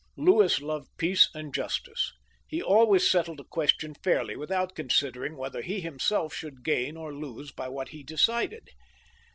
[0.17, 2.11] Louis loved peace and justice.
[2.47, 7.51] He always settled a question fairly, without considering whether he himseK should gain or lose
[7.51, 8.67] by what he decided.